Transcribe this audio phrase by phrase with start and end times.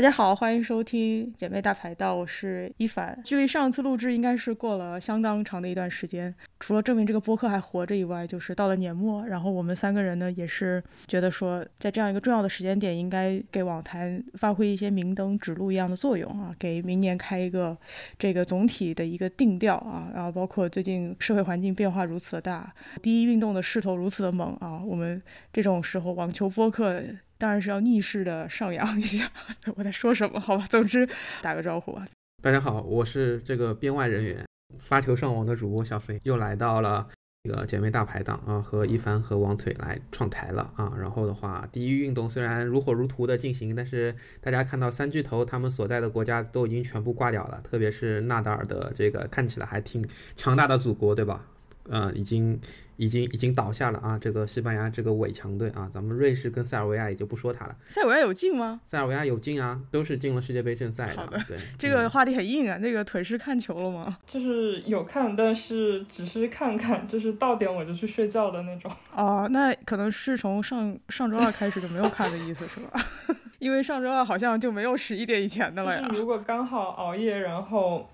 [0.00, 3.20] 大家好，欢迎收听姐妹大排档，我是一凡。
[3.22, 17.76] 距离上次录制应该是过了相当长的一段时间，除了证明这个播客还活着以外，就是到了年末，然后我们三个人呢也是觉得说，在这样一个重要的时间点，应该给网坛发挥一些明灯指路一样的作用啊，给明年开一个
[18.18, 22.72] 这个总体的一个定调啊，然后包括最近社会环境变化如此的大，
[23.02, 25.22] 第一运动的势头如此的猛啊，我们
[25.52, 27.04] 这种时候网球播客。
[27.40, 29.26] 当然是要逆势的上扬一下。
[29.74, 30.38] 我在说什么？
[30.38, 31.08] 好吧，总之
[31.40, 32.06] 打个招呼吧。
[32.42, 34.44] 大家好，我是这个编外人员，
[34.78, 37.08] 发球上网的主播小飞，又来到了
[37.44, 40.92] 这个姐妹大排档啊，和一帆和王腿来创台了啊。
[41.00, 51.46] 然后的话，第一运动虽然如火如荼的进行，但是大家看到三巨头他们所在的国家都已经全部挂掉了，特别是纳达尔的这个看起来还挺强大的祖国，对吧？
[51.90, 52.58] 呃，已经
[52.96, 54.16] 已经已经倒下了啊！
[54.16, 57.74] 这个西班牙这个伪强队啊，咱们瑞士跟塞尔维亚也就不说他了。
[57.86, 58.80] 塞尔维亚有进吗？
[58.84, 61.16] 塞尔维亚有进啊，都是进了世界杯正赛的。
[61.16, 62.76] 好的，对， 这个话题很硬啊。
[62.78, 64.18] 那个腿是看球了吗？
[64.24, 68.92] 就是有看，但是只是看看，就是到点我就去睡觉的那种。
[69.12, 73.00] 哦，那可能是从上上周二开始就没有看的意思是吧？
[73.58, 76.08] 因为上周二好像就没有十一点以前的了呀。
[76.14, 78.08] 如果刚好熬夜，然后。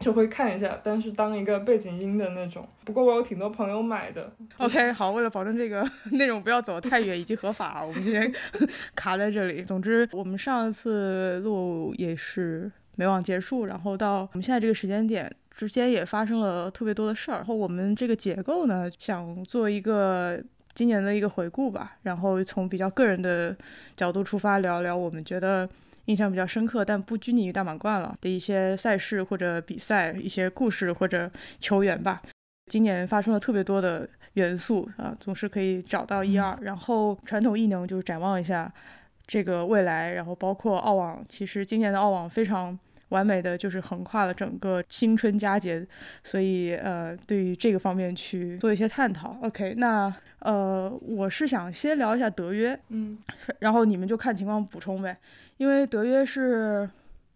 [0.00, 2.66] 就会看一下，但是当一个背景音的那种。
[2.84, 4.32] 不过我有挺多朋友买的。
[4.56, 8.32] OK，好，为了保证这个 内容不要走太远以及合法，我们今天
[8.96, 9.62] 卡在这里。
[9.62, 17.36] 总之，我们上一次录也是没网结束，然后到我们现在这个时间点之间也发生了特别多的事儿。
[17.36, 23.54] 然后我们这个结构呢，想做一个今年的一个回顾吧，然后从比较个人的
[23.94, 25.68] 角度出发聊聊我们觉得。
[26.10, 31.30] 印象比较深刻，但不拘泥于大满贯了的一些赛事或者比赛，一些故事或者
[31.60, 32.20] 球员吧。
[32.66, 36.58] 今年发生了特别多的元素啊，总是可以找到一二。
[36.62, 38.72] 然后传统异能就是展望一下
[39.24, 42.76] 这个未来，然后包括澳网，其实今年的澳网非常
[43.10, 45.86] 完美的就是横跨了整个新春佳节，
[46.24, 49.36] 所以呃，对于这个方面去做一些探讨。
[49.42, 53.18] OK，那呃，我是想先聊一下德约，嗯，
[53.60, 55.16] 然后你们就看情况补充呗。
[55.58, 56.88] 因为德约是，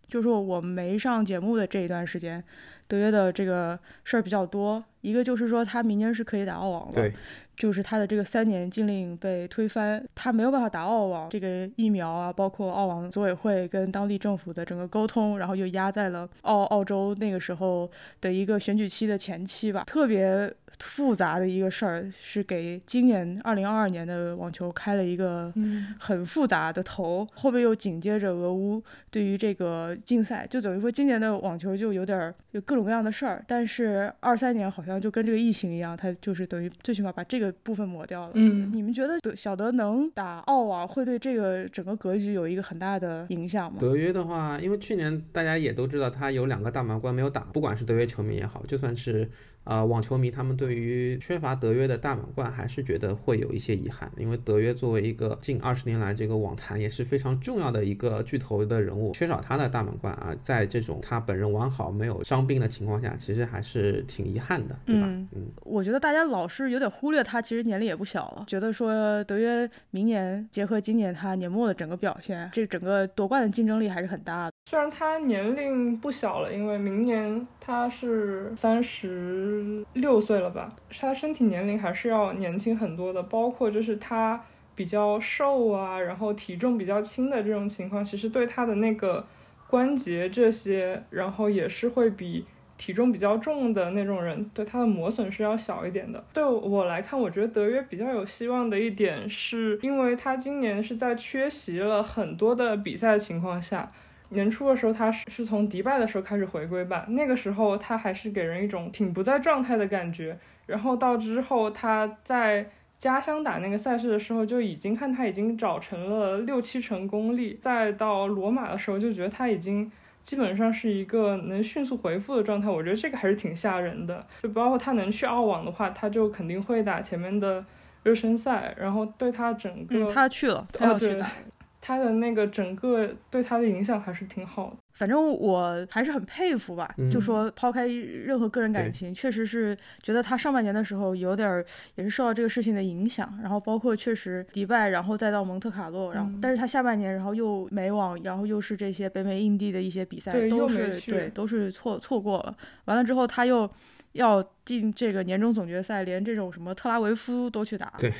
[0.08, 2.42] 就是我没上节目的这一段时间，
[2.88, 4.82] 德约的这个事儿比较多。
[5.04, 7.12] 一个就是说他明年是可以打澳网了。
[7.56, 11.30] 就是他的这个三年禁令被推翻，他没有办法打澳网。
[11.30, 17.88] 这个疫苗啊，包括澳网组委会跟当地政府的整个沟通，然后又压在了澳澳洲那个时候
[18.20, 25.52] 的一个选举期的前期吧，特别复杂的一个事儿，是给今年二零二二年的网球开了一个
[25.96, 27.24] 很复杂的头。
[27.34, 28.82] 后面又紧接着俄乌
[29.12, 33.44] 对于这个竞赛，就等于说今年的网球就有点有各种各样的事儿。
[33.46, 37.54] 但是二三年好像就跟这个疫情一样，它就是等于最起码把这个。
[37.62, 38.32] 部分抹掉了。
[38.34, 43.78] 嗯，你们觉得德小德能打澳网会对这个整个格局有一个很大的影响吗？
[43.80, 49.30] 德约的话，因为去年大家也都知道他有两个大满贯没有打，不管是德约球迷也好，就算是。
[49.64, 65.06] 啊，网球迷他们对于缺乏德约的大满贯还是觉得会有一些遗憾，因为德约作为一个近二十年来这个网坛也是非常重要的一个巨头的人物，缺少他的大满贯啊，在这种他本人完好没有伤病的情况下，其实还是挺遗憾的，对吧？
[65.32, 74.52] 嗯，我觉得大家老是有点忽略他，其实年龄也不小了，觉得说德约明年结合今年他年末的整个表现，这整个夺冠的竞争力还是很大的。
[74.70, 80.70] 虽然他年龄不小了，因为明年他是三十六岁了吧，
[81.00, 83.22] 他身体年龄还是要年轻很多的。
[83.22, 84.44] 包括就是他
[84.74, 89.24] 比较瘦啊，然后体重比较轻的这种情况，其实对他的那个
[89.66, 92.44] 关节这些，然后也是会比
[92.76, 96.22] 体重比较重的那种人对他的磨损是要小一点的。
[96.34, 103.90] 对我来看，我觉得德约比较有希望的一点，是因为他今年是在缺席了很多的比赛的情况下。
[104.30, 110.38] 年初的时候，他是是从迪拜的时候开始回归吧，那个时候他还是给人一种挺不在状态的感觉。
[110.66, 112.66] 然后到之后他在
[112.98, 117.58] 家乡打那个赛事的时候，就已经看他已经找成了六七成功力。
[117.60, 119.90] 再到罗马的时候，就觉得他已经
[120.22, 122.70] 基本上是一个能迅速回复的状态。
[122.70, 124.26] 我觉得这个还是挺吓人的。
[124.42, 127.62] 就包括他能去澳网的话，他就肯定会打前面的
[128.02, 131.30] 热身赛，然后对他整个他去了，他要去打。
[131.86, 134.76] 他的那个整个对他的影响还是挺好的。
[134.94, 141.62] 反正我还是很佩服吧，嗯就说抛开任何个人感情，确实是觉得他上半年的时候有点儿
[141.96, 153.70] 也是受到这个事情的影响，然后包括确实迪拜，然后再到蒙特卡洛，然后、嗯但是他下半年然后又美网，然后又是这些北美、印地的一些比赛都是对都是错错过了，完了之后他又。
[154.14, 158.12] 要进这个年终总决赛，连这种什么特拉维夫都去打，对，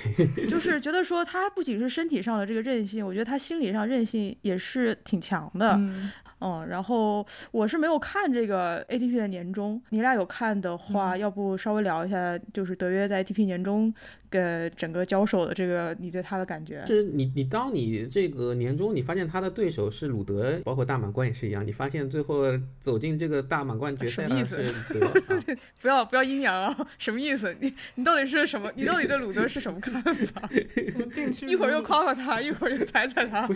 [0.49, 5.75] 就是觉得说他不仅是身体上的这个韧性，我觉得他心理上韧性也是挺强的。
[5.76, 6.11] 嗯，
[6.44, 13.93] 嗯，然后我是没有看这个 ATP 的年终，你俩有看的话，嗯要不稍微聊一下，就是德约在 ATP 年终
[14.29, 16.85] 跟整个交手的这个，你对他的感觉？
[16.87, 22.43] 就是你你当你这个年终，你发现他的对手是鲁德，包括大满贯也是一样，你发现最后
[22.79, 25.58] 走进这个大满贯决赛什么意思的是鲁德 啊。
[25.81, 27.56] 不要不要阴阳啊，什么意思？
[27.58, 28.70] 你你到底是什么？
[28.75, 30.49] 你到底对鲁德是什么看法？
[31.49, 33.49] 一会儿又夸夸他，一会儿又踩踩他。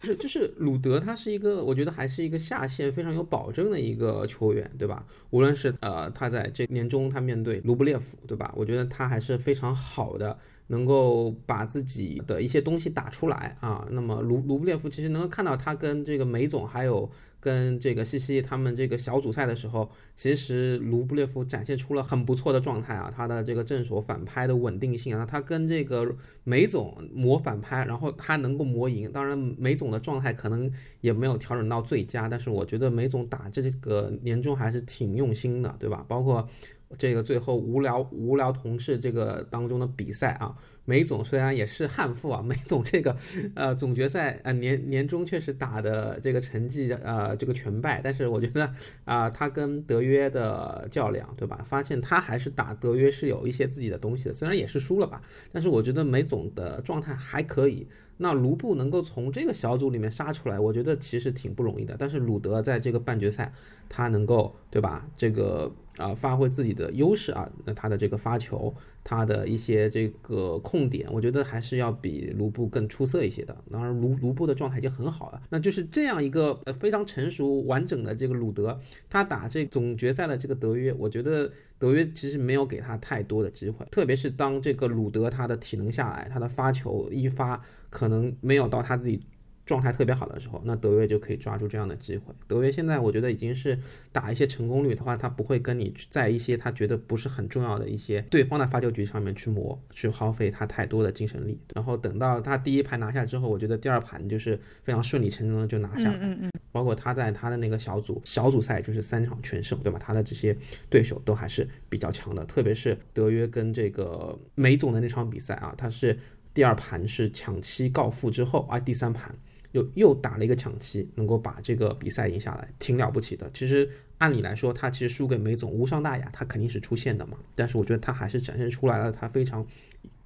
[0.00, 5.04] 是，就是鲁德，他是一个，我觉得还是一个下限非常有保证的一个球员，对吧？
[5.30, 8.52] 无论是呃，他在这年终他面对卢布列夫，对吧？
[8.56, 13.86] 我觉得他还是非常好的，能够把自己的一些东西打出来啊。
[13.90, 17.10] 那么卢卢布列夫其实能够看到他跟这个梅总还有
[17.40, 29.10] 跟这个西西他们这个小组赛的时候，其实卢布列夫展现出了很不错的状态啊，他的这个正手反拍的稳定性啊，他跟这个梅总磨反拍，然后他能够磨赢。
[29.12, 30.68] 当然，梅总的状态可能
[31.00, 36.04] 也没有调整到最佳，但是我觉得梅总打这个年终还是挺用心的，对吧？
[36.08, 36.48] 包括
[36.96, 43.14] 这个最后无聊无聊同事这个当中的比赛啊，梅总虽然也是悍妇啊， 梅总这个
[43.54, 48.72] 呃总决赛呃年年终确实打的这个成绩呃这个全败，但是我觉得
[49.04, 51.62] 啊、他跟德约的较量，对吧？
[51.68, 55.20] 发现他还是打德约是有一些自己的东西的，虽然也是输了吧，
[55.52, 57.86] 但是我觉得梅总的状态还可以。
[58.18, 61.96] 那卢布能够从这个小组里面杀出来，我觉得其实挺不容易的。
[61.98, 63.52] 但是鲁德在这个半决赛，
[63.88, 65.08] 他能够对吧？
[65.16, 68.72] 这个啊、发挥自己的优势啊，那他的这个发球，
[69.10, 73.56] 他的一些这个控点，我觉得还是要比卢布更出色一些的。
[73.72, 78.78] 当然卢卢布的状态已经很好了，那就是这样一个呃非常成熟完整的这个鲁德，
[79.08, 87.58] 他打这总决赛的这个德约，我觉得德约其实没有给他太多的机会，特别是当这个鲁德他的体能下来，他的发球一发
[87.88, 89.18] 可能没有到他自己
[89.68, 92.34] 状态特别好的时候，那德约就可以抓住这样的机会。
[92.46, 93.78] 德约现在我觉得已经是
[94.10, 101.60] 打一些成功率的话，他不会跟你去在一些他觉得不是很重要的一些对方的发球局上面去磨，去耗费他太多的精神力。
[101.74, 106.18] 然后等到他第一盘拿下之后，我觉得第二盘就是非常顺理成章的就拿下了。
[106.22, 109.98] 嗯嗯嗯，包括他在他的那个小组小组赛就是三场全胜，对吧？
[109.98, 110.56] 他的这些
[110.88, 116.18] 对手都还是比较强的，特别是德约跟这个梅总的那场比赛啊，他是
[116.54, 119.34] 第二盘是抢七告负之后啊，第三盘
[119.72, 123.50] 又又打了一个抢七，能够把这个比赛赢下来，挺了不起的。
[123.52, 123.88] 其实
[124.18, 127.38] 按理来说，他其实输给梅总无伤大雅，他肯定是出线的嘛。
[127.54, 129.66] 但是我觉得他还是展现出来了他非常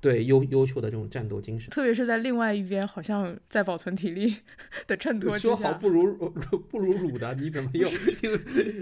[0.02, 1.70] 对优优秀的这种战斗精神。
[1.70, 4.36] 特别是在另外一边，好像在保存体力
[4.86, 5.72] 的衬托说好。
[5.74, 6.12] 不如
[6.68, 8.36] 不如鲁的，你怎么又又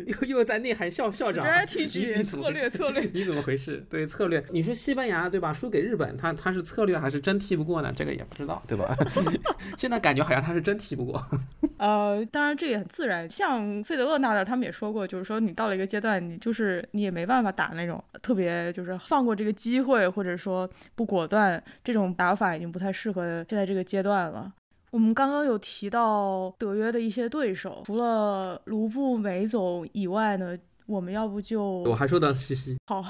[0.06, 1.44] 又又在内涵校校长？
[1.44, 3.84] 你 strategy 你策略策略， 你怎么回事？
[3.90, 5.52] 对策略，你说西班牙对吧？
[5.52, 7.93] 输给日本，他他是策略还是真踢不过呢？
[7.94, 8.96] 这个也不知道，对吧？
[9.76, 11.23] 现在感觉好像他是真踢不过。
[11.80, 13.28] 呃，当然这也很自然。
[13.28, 24.52] 像费德勒那点儿，他们也说过，就是说你到了一个阶段，你就是你也没办法打那种特别就是放过这个机会，或者说不果断，这种打法已经不太适合现在这个阶段了。
[24.90, 30.58] 我们刚刚有提到德约的一些对手，除了卢布、梅总以外呢，
[30.90, 33.00] 我们要不就我还说到西西， 好，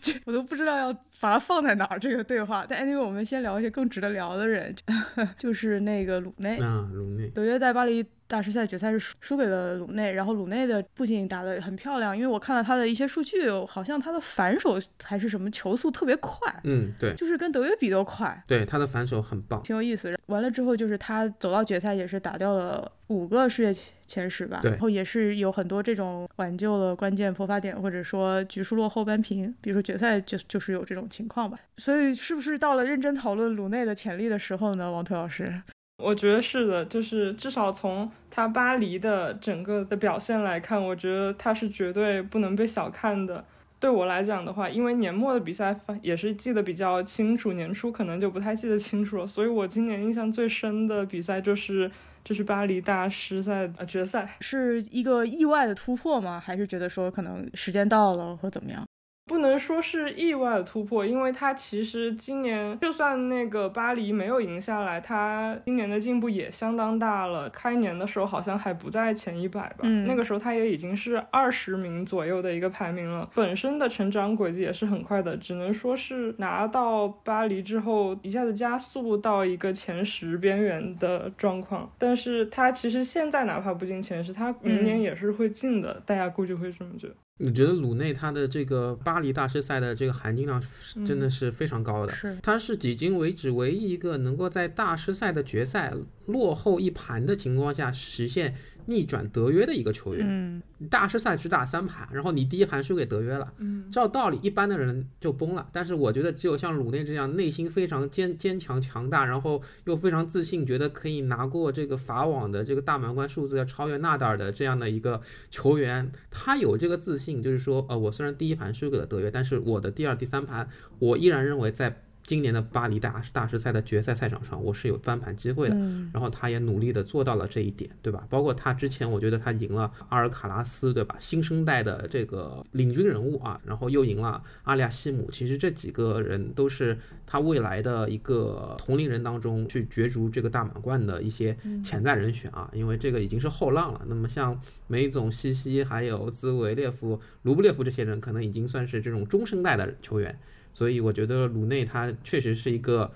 [0.00, 2.64] 这我都不知道要把它放在哪儿这个对话。
[2.66, 4.74] 但 anyway，我们先聊一些更值得聊的人，
[5.38, 6.56] 就是那个鲁内。
[6.58, 19.62] 啊，鲁内，德约在巴黎大师赛决赛是输输给了鲁内，然后鲁内的不仅打得很漂亮，因为我看了他的一些数据，好像他的反手还是什么球速特别快，嗯，对就是跟德约比都快，对，他的反手很棒。
[19.62, 20.14] 挺有意思。
[20.26, 31.58] 完了之后，就是他走到决赛也是打掉了五个世界前十吧，然后也是有很多这种挽救了关键破发点，或者说局数落后扳平，比如说决赛就就是有这种情况吧。
[31.78, 35.62] 所以是不是到了认真讨论鲁内的潜力的时候呢，王推老师？
[35.98, 43.44] 我觉得是的，就是至少从他巴黎的整个的表现来看，我觉得他是绝对不能被小看的。
[43.80, 51.90] 对我来讲的话，因为年末的比赛也是记得比较清楚，年初可能就不太记得清楚了，所以我今年印象最深的比赛就是
[52.24, 54.36] 就是巴黎大师赛呃决赛。
[54.40, 56.40] 是一个意外的突破吗？
[56.40, 58.87] 还是觉得说可能时间到了或怎么样？
[59.28, 67.48] 不能说是意外的突破，因为他其实今年就算那个巴黎没有赢下来，他今年的进步也相当大了。
[67.50, 81.90] 开年的时候好像还不在前一百吧，嗯那个时候他也已经是二十名左右的一个排名了，本身的成长轨迹也是很快的，只能说是拿到巴黎之后一下子加速到一个前十边缘的状况。
[81.98, 87.14] 但是他其实现在哪怕不进前十，他明年嗯也是会进的，大家估计会这么觉得。
[87.40, 92.12] 你觉得鲁内他的这个巴黎大师赛的这个含金量是真的是非常高的？
[92.12, 95.94] 是他是迄今为止唯一一个能够在大师赛的决赛
[96.26, 98.54] 落后一盘的情况下实现
[98.88, 100.26] 逆转德约的一个球员。
[100.26, 105.68] 嗯大师赛只打三盘，然后你第一盘输给德约了，嗯，照道理一般的人就崩了。
[105.72, 120.68] 但是我觉得只有像鲁内这样内心非常坚坚强强大，然后又非常自信，觉得可以拿过这个法网的这个大满贯数字，要超越纳达尔的这样的一个球员，他有这个自信，就是说，呃，我虽然第一盘输给了德约，但是我的第二、第三盘，
[121.00, 125.74] 我依然认为在今年的巴黎大大师赛的决赛赛场上，我是有翻盘机会的。
[125.74, 128.26] 嗯然后他也努力的做到了这一点，对吧？
[128.28, 131.16] 包括他之前，我觉得他赢了阿尔卡拉斯，对吧？
[131.18, 135.30] 新生代的这个领军人物啊，然后又赢了阿利亚西姆。
[135.32, 144.02] 其实这几个人都是他未来的一个同龄人当中去角逐这个大满贯的一些潜在人选啊，因为这个已经是后浪了。
[144.06, 150.38] 那么像梅总、西西还有兹维列夫、卢布列夫这些人，可能已经算是这种中生代的球员。
[150.78, 153.10] 所以我觉得鲁内他确实是一个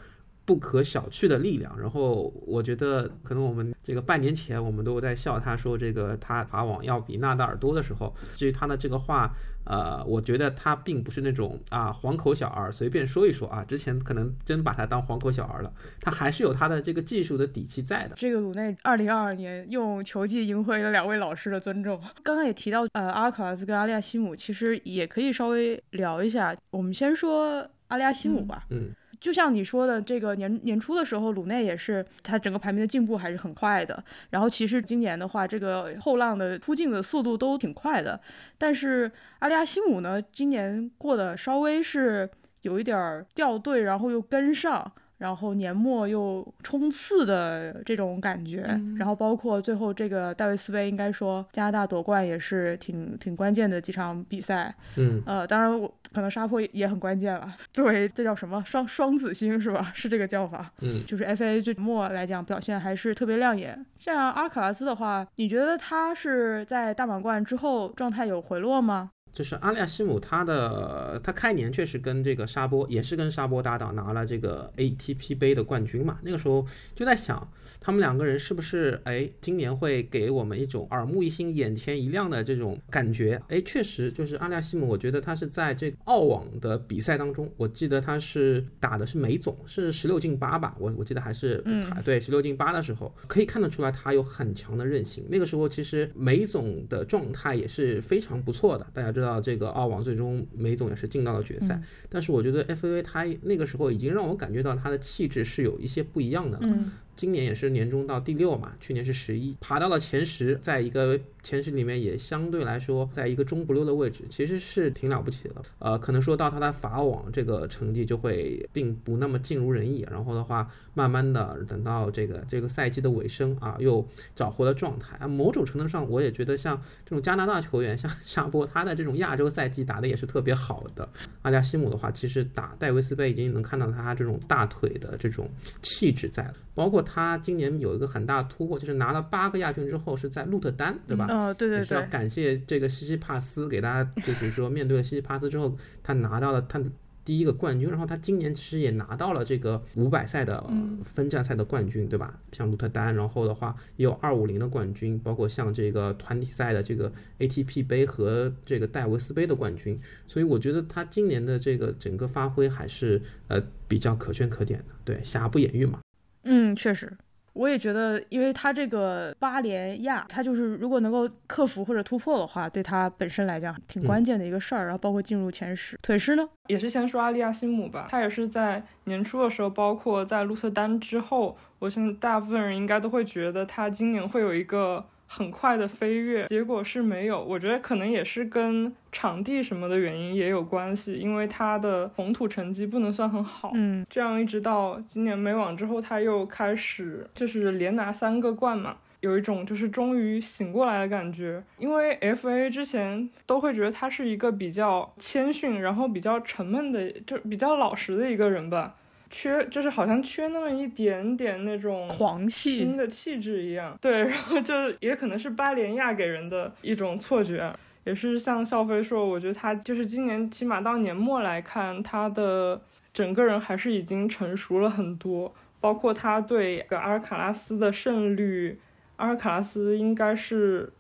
[0.53, 1.75] 不可小觑的力量。
[1.81, 13.65] 然后我觉得可能我们这个半年前我们都在笑他说这个他法网要比纳达尔多的时候，至于他的这个话，呃，我觉得他并不是那种啊黄口小儿随便说一说啊。
[13.65, 18.15] 之前可能真把他当黄口小儿了，他还是有他的这个技术的底气在的。
[18.19, 21.99] 这个鲁内二零二二年用球技赢回了两位老师的尊重。
[22.23, 26.55] 刚刚也提到，呃，阿尔卡拉斯跟阿利亚西姆，其实也可以稍微聊一下。
[26.71, 28.67] 我们先说阿利亚西姆吧。
[28.71, 28.91] 嗯，
[29.23, 34.03] 就像你说的，这个年年初的时候，鲁内也是他整个排名的进步还是很快的。
[34.31, 38.21] 然后其实今年的话，这个后浪的突进的速度都挺快的。
[38.59, 42.29] 但是阿利亚西姆呢，今年过得稍微是
[42.63, 44.93] 有一点儿掉队，然后又跟上。
[45.23, 59.93] 然后年末又冲刺的这种感觉，嗯然后包括最后这个戴维斯杯，应该说加拿大夺冠也是挺挺关键的几场比赛，嗯，呃，当然我可能沙坡也很关键了，作为这叫什么双双子星是吧？
[59.95, 60.73] 是这个叫法。
[60.81, 63.87] 嗯，就是 FA 最末来讲表现还是特别亮眼。
[64.01, 69.13] 像阿尔卡拉斯的话，你觉得他是在大满贯之后状态有回落吗？
[69.33, 76.19] 就是阿利亚西姆，他的他开年确实跟这个沙波也是跟沙波搭档拿了这个 ATP 杯的冠军嘛。
[76.23, 83.41] 那个时候就在想，他们两个人是不是哎今年会给我们一种耳目一新、眼前一亮的这种感觉？
[83.49, 95.25] 哎，确实就是阿利亚西姆，我觉得他是在这个澳网的比赛当中，我记得他是打的是美总，是十六进八吧，我我记得还是嗯排对十六进八的时候，可以看得出来他有很强的韧性。
[95.31, 106.67] 那个时候其实梅总的状态也是非常不错的，大家知道这个澳网最终梅总也是进到了决赛，嗯但是我觉得 FAA 他那个时候已经让我感觉到他的气质是有一些不一样的了。
[106.67, 115.57] 嗯今年也是年终到第六嘛，去年是十一，爬到了前十，在一个前十里面也相对来说，在一个中不溜的位置，其实是挺了不起的。
[115.79, 124.07] 呃，可能说到他的法网这个成绩就会并不那么尽如人意，然后的话，慢慢的等到这个这个赛季的尾声啊，又
[124.37, 125.27] 找回了状态啊。
[125.27, 131.09] 某种程度上，我也觉得像这种加拿大球员，像沙波，他的这种亚洲赛季打的也是特别好的。
[131.43, 135.49] 阿加西姆的话，其实打戴维斯杯已经能看到他这种大腿的这种
[135.81, 141.27] 气质在了，包括他今年有一个很大的突破，就是拿了八个亚军之后是在鹿特丹，对吧？
[141.29, 146.87] 呃，对对也是要，感谢这个西西帕斯给大家，就比如说面对了西西帕斯之后，他拿到了他的
[147.25, 152.39] 第一个冠军，然后他今年其实也拿到了这个五百赛的呃分站赛的冠军，对吧？
[152.53, 166.01] 像鹿特丹，然后的话也有二五零的冠军，包括像这个团体赛的这个 ATP 杯和这个戴维斯杯的冠军，所以我觉得他今年的这个整个发挥还是呃比较可圈可点的，对，瑕不掩瑜嘛。
[166.43, 167.17] 嗯，确实。
[167.55, 174.85] 我也觉得，因为他这个八连亚，他就是如果能够克服或者突破的话，对他本身来讲挺关键的一个事儿。
[174.85, 176.49] 然后包括进入前十，腿师呢？
[176.69, 185.05] 也是先说阿利亚西姆吧，他也是在年初的时候，包括在鹿特丹之后，我相信大部分人应该都会觉得他今年会有一个
[185.35, 187.43] 很快的飞跃，结果是没有。
[187.43, 193.73] 我觉得可能也是跟场地什么的原因也有关系，因为他的红土成绩不能算很好。
[193.75, 198.97] 嗯这样一直到今年美网之后，他又开始就是连拿三个冠嘛。
[199.21, 201.63] 有一种就是终于醒过来的感觉。
[201.79, 208.97] 因为 F A 之前都会觉得他是一个比较谦逊，然后比较沉闷的，就比较老实的一个人吧。
[209.33, 217.75] 缺就是好像缺那么一点点那种狂气新的气质一样，对，然后就也可能是巴莲亚给人的一种错觉，
[218.05, 222.81] 也是像笑飞说，我觉得他就是今年起码到年末来看，他的
[223.13, 228.79] 整个人还是已经成熟了很多，包括他对阿尔卡拉斯的胜率，
[229.17, 230.93] 阿尔卡拉斯应该是。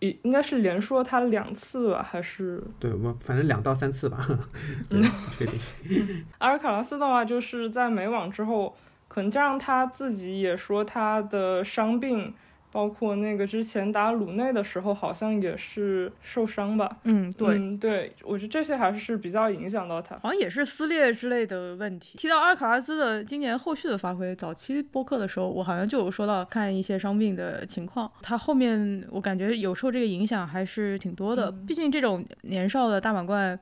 [0.00, 4.18] 应该是连说他两次吧，还是对我反正两到三次吧，
[4.90, 5.02] 嗯，
[5.38, 5.58] 确定。
[6.38, 8.76] 阿尔卡拉斯的话，就是在美网之后，
[9.08, 12.34] 可能加上他自己也说他的伤病。
[12.74, 16.96] 包括那个之前打鲁内的时候，好像也是受伤吧？
[17.04, 22.18] 嗯，对，嗯，对，我觉得这些还是比较影响到他，好像也是撕裂之类的问题。
[22.18, 28.10] 提到阿尔卡拉斯的今年后续的发挥，早期播客的时候，我好像就有说到看一些伤病的情况。
[28.20, 33.56] 他后面我感觉有受这个影响还是挺多的，毕竟这种年少的大满贯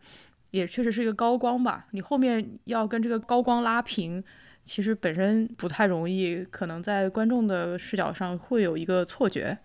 [0.53, 4.25] 也确实是一个高光吧，你后面要跟这个高光拉平。
[4.65, 9.57] 其实本身不太容易，可能在观众的视角上会有一个错觉。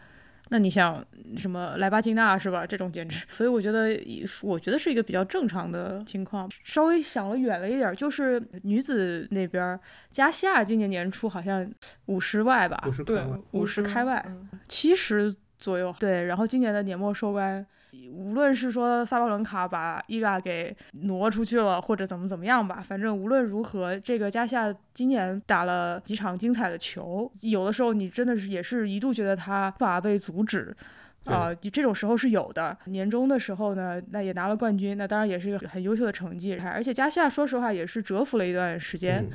[0.50, 1.04] 那你想
[1.36, 2.66] 什么莱巴金娜是吧？
[2.66, 4.00] 这种简直，所以我觉得，
[4.42, 6.50] 我觉得是一个比较正常的情况。
[6.64, 9.78] 稍微想了远了一点，就是女子那边，
[10.10, 11.70] 加西亚今年年初好像
[12.06, 14.26] 五十外吧，对，五十开外，
[14.70, 15.94] 七十左右。
[16.00, 17.66] 对，然后今年的年末收官。
[18.12, 30.76] 无论是说萨巴伦卡把伊嘎给挪出去了，或者怎么怎么样吧，反正无论如何，这个加夏今年打了几场精彩的球，有的时候你真的是也是一度觉得他无法被阻止，
[31.26, 32.78] 啊，这种时候是有的。
[32.86, 36.58] 年终的时候呢，那也拿了冠军，那当然也是一个很优秀的成绩。
[36.58, 39.26] 而且加夏说实话也是蛰伏了一段时间，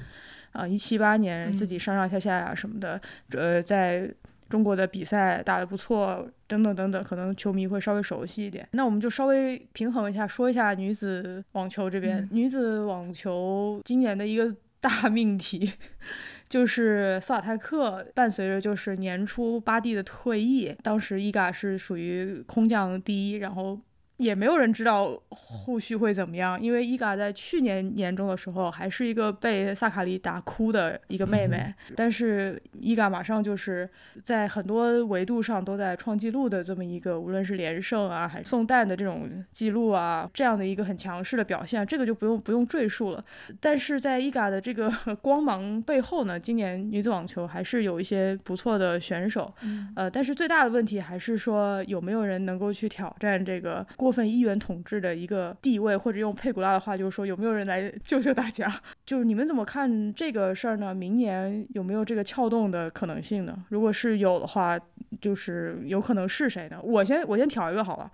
[0.52, 3.00] 啊，一七八年自己上上下下呀什么的，
[3.33, 4.12] 呃，在。
[4.53, 8.69] 中国的比赛打得不错，等等等等，可能球迷会稍微熟悉一点。
[8.73, 12.29] 那我们就稍微平衡一下，说一下女子网球这边。
[12.31, 15.73] 女子网球今年的一个大命题，
[16.51, 23.81] 就是斯瓦泰克伴随着就是年初巴蒂的退役，当时伊嘎是属于空降第一，然后。
[24.23, 33.88] 也没有人知道后续会怎么样，因为伊嘎在去年年中的时候还是一个被萨卡里打哭的一个妹妹，但是伊嘎马上就是
[34.23, 43.25] 在很多维度上都在创纪录的这么一个，无论是连胜啊，还是送蛋的这种记录啊，这样的一个很强势的表现，这个就不用不用赘述了。
[43.61, 44.88] 但是在伊嘎的这个
[45.21, 49.52] 光芒背后呢，今年女子网球还是有一些不错的选手，
[49.97, 54.12] 呃，但是最大的问题还是说有没有人能够去挑战这个过。
[54.12, 58.72] 份一元统治的一个地位，或者用佩古拉的话，就是说有没有人来救救大家？
[59.07, 60.94] 就是你们怎么看这个事儿呢？
[60.94, 63.57] 明年有没有这个撬动的可能性呢？
[63.70, 64.79] 如果是有的话，
[65.20, 66.79] 就是有可能是谁呢？
[66.83, 68.11] 我先我先挑一个好了。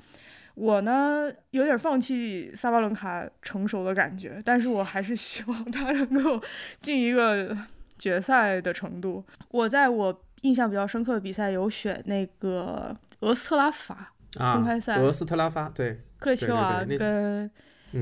[0.54, 6.40] 我呢有点放弃萨巴伦卡成熟的感觉，但是我还是希望他能够
[6.80, 7.56] 进一个
[7.96, 9.24] 决赛的程度。
[9.50, 14.12] 我在我印象比较深刻的比赛有选那个俄斯特拉法。
[14.34, 17.50] 公开赛，俄斯特拉发对克列丘瓦跟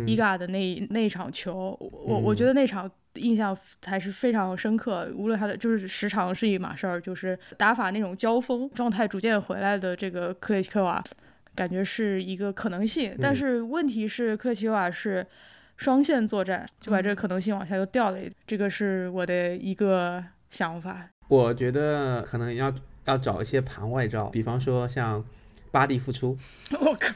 [0.06, 5.08] 伊嘎的那那场球，我我觉得那场印象还是非常深刻。
[5.14, 11.00] 无论他的就是时长是一码事儿，就是打法那种交锋状态逐渐回来的这个克列丘瓦，
[11.54, 13.16] 感觉是一个可能性。
[13.20, 15.24] 但是问题是克列丘瓦是
[15.76, 18.28] 双线作战，就把这个可能性往下又掉了一。
[18.44, 21.08] 这个是我的一个想法。
[21.28, 25.24] 我觉得可能要要找一些盘外招，比方说像。
[25.70, 26.36] 巴蒂复出，
[26.80, 27.14] 我靠！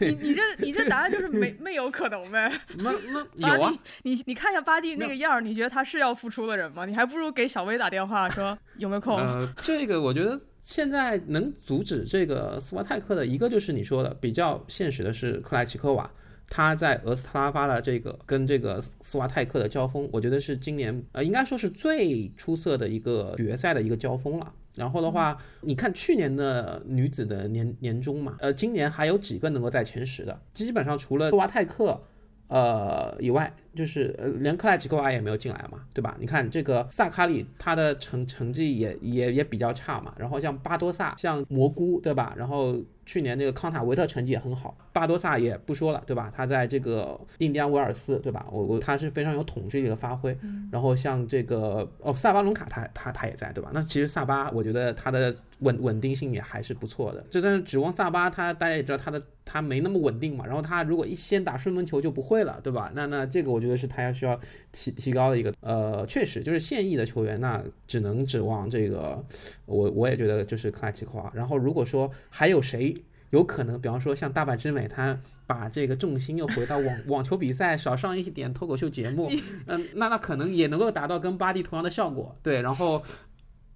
[0.00, 2.50] 你你这你这答案就是没 没有可能呗？
[2.78, 2.92] 那
[3.36, 3.72] 那有啊！
[4.02, 6.84] 你你看一下巴蒂那个样儿，你觉得他是要复出的人吗？
[6.84, 9.16] 你还不如给小薇打电话说有没有空。
[9.16, 16.10] 呃，这个我觉得现在能阻止这个斯瓦泰克的一个就是你说的比较现实的是克莱奇科瓦，
[16.48, 24.52] 他在俄斯特拉发的这个跟这个斯瓦泰克的交锋，我觉得是今年呃应该说是最出色的一个决赛的一个交锋了。
[24.76, 30.40] 然后的话，你看去年的女子的年年终嘛，呃，今年还有几个能够在前十的？
[30.52, 32.00] 基本上除了斯瓦泰克，
[32.48, 36.16] 呃以外，就是呃连克莱奇科娃也没有进来嘛，对吧？
[36.18, 40.12] 你看这个萨卡里，他的成成绩也也也比较差嘛。
[40.18, 42.34] 然后像巴多萨，像蘑菇，对吧？
[42.36, 42.76] 然后。
[43.06, 46.32] 去年那个康塔维特成绩也很好，巴多萨也不说了，对吧？
[46.34, 48.46] 他在这个印第安维尔斯，对吧？
[48.50, 50.36] 我我他是非常有统治力的发挥。
[50.70, 53.70] 然后像这个哦，萨巴隆卡他他他也在，对吧？
[53.72, 57.24] 那其实萨巴，我觉得他的稳稳定性也还是不错的。
[57.30, 60.44] 这但是指望萨巴，他大家也知道他的他没那么稳定嘛。
[60.44, 62.90] 然后他如果一先打顺风球就不会了，对吧？
[62.94, 64.38] 那那这个我觉得是他要需要
[64.72, 69.24] 提提高的一个呃，确实就是现役的球员，那只能指望这个。
[69.66, 71.30] 我我也觉得就是克莱奇科娃。
[71.34, 72.94] 然后如果说还有谁
[73.30, 79.28] 有可能，比方说像大阪之美，他把这个重心又回到网 网球比赛，少上一点脱口秀节目，
[79.66, 82.36] 嗯，那那可能也能够达到跟巴蒂同样的效果。
[82.42, 83.02] 对，然后。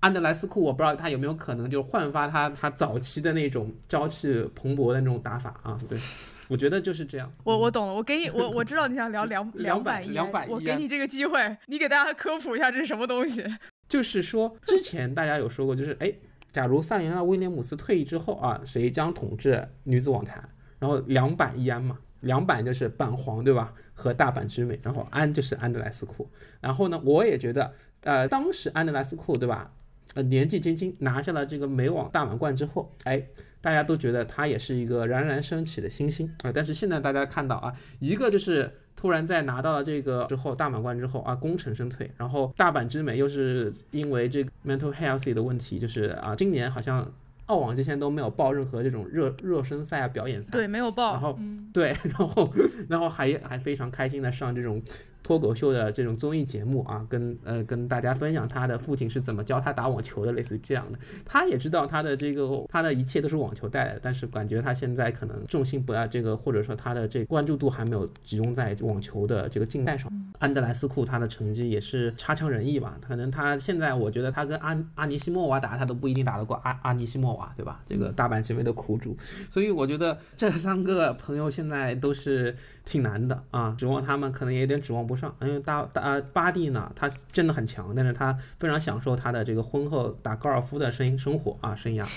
[0.01, 5.79] 安德莱斯库，我不知道他有没有可能就焕发他他早期的那种朝气蓬勃的那种打法啊？
[5.89, 5.99] 对，
[6.47, 7.33] 我觉得就是这样。
[7.43, 13.45] 我我懂了，我给你我我知道你想聊两 两百两百，我给你这个机会，你给大家科普一下这是什么东西。
[13.89, 16.13] 就是说，之前大家有说过，就是哎，
[16.53, 20.49] 假如萨琳娜威廉姆斯退役之后啊，谁将统治女子网坛？
[20.79, 23.73] 然后两板一安嘛，两板就是板皇对吧？
[23.95, 26.31] 和大阪之美，然后安就是安德莱斯库。
[26.61, 29.73] 然后呢，我也觉得，呃，当时安德莱斯库对吧？
[30.15, 33.23] 呃，年纪轻轻拿下了这个美网大满贯之后，哎，
[33.61, 36.51] 大家都觉得他也是一个冉冉升起的新星啊。
[36.53, 47.13] 但是现在大家看到啊，一个就是突然在拿到了这个之后大满贯之后啊，功成身退，然后大阪之美又是因为这个 mental health 的问题，就是啊，今年好像
[47.47, 51.13] 澳网之前都没有报任何这种热热身赛啊、表演赛，对，没有报。
[51.13, 51.39] 然后
[51.73, 52.53] 对，然后
[52.89, 54.83] 然后还还非常开心的上这种。
[55.23, 60.99] 脱口秀的这种综艺节目啊，跟呃跟大家分享他的父亲是怎么教他打网球的，类似于这样的。
[61.25, 70.11] 他也知道他的这个他的一切都是网球带来的，但是感觉他现在可能重心不在这个，或者说他的这关注度还没有集中在网球的这个竞赛上。
[70.39, 72.97] 安德莱斯库他的成绩也是差强人意吧？
[73.07, 77.83] 可能他现在我觉得他跟阿阿尼西莫娃打，他都不一定打得过阿阿尼西莫娃，对吧？
[77.87, 79.17] 这个大阪直美的苦主。
[79.51, 82.57] 所以我觉得这三个朋友现在都是。
[82.89, 92.09] 挺难的啊，指望他们可能也有点指望不上，因为大大巴蒂呢，他真的很强，但是他非常享受他的这个婚后打高尔夫的生生活啊生涯。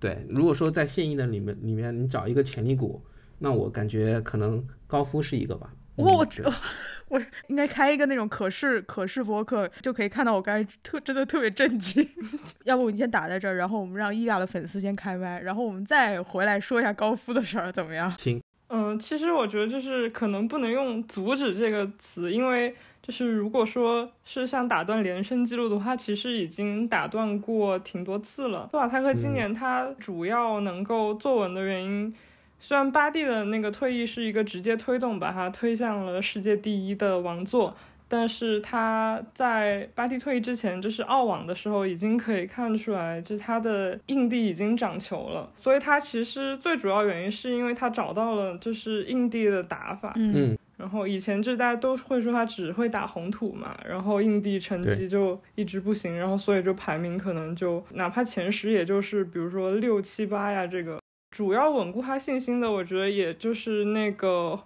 [0.00, 3.00] 对，如果说在现役的里面里面你找一个潜力股，
[3.38, 5.70] 那我感觉可能高夫是一个吧。
[5.94, 6.26] 我我
[7.08, 12.06] 我应该开一个那种可视可视博客，就可以看到我刚才特真的特别震惊。
[12.66, 18.12] 要不我们先打在这儿，然后我们让伊嘎的粉丝先开麦，然后我们再回来说一下高夫的事儿，怎么样？
[18.18, 18.42] 行。
[18.68, 28.68] 嗯，其实我觉得就是可能不能用阻止这个词，因为就是如果说是像打断连胜记录的话，其实已经打断过挺多次了。
[28.72, 32.12] 杜瓦泰克今年他主要能够坐稳的原因，
[32.58, 37.76] 虽然巴蒂的那个退役是一个直接推动把他推向了世界第一的王座。
[38.08, 45.50] 但是他在巴蒂退役之前，就是澳网的时候，已经可以看出来，就是他的硬地已经长球了。
[45.56, 50.12] 所以他其实最主要原因是因为他找到了就是硬地的打法。
[50.16, 50.56] 嗯。
[50.76, 61.00] 然后以前就大家都会说他只会打红土嘛，然后硬地成绩就一直不行，然后所以就排名可能就哪怕前十，也就是比如说六七八呀这个。
[61.34, 64.60] 主要稳固他信心的，我觉得也就是那个。